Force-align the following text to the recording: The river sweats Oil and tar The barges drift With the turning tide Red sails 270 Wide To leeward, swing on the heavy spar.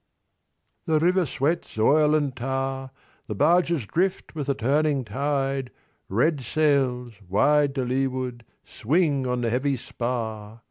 The 0.87 0.97
river 0.97 1.27
sweats 1.27 1.77
Oil 1.77 2.15
and 2.15 2.35
tar 2.35 2.89
The 3.27 3.35
barges 3.35 3.85
drift 3.85 4.33
With 4.33 4.47
the 4.47 4.55
turning 4.55 5.05
tide 5.05 5.69
Red 6.09 6.41
sails 6.41 7.13
270 7.29 7.31
Wide 7.31 7.75
To 7.75 7.85
leeward, 7.85 8.43
swing 8.65 9.27
on 9.27 9.41
the 9.41 9.51
heavy 9.51 9.77
spar. 9.77 10.59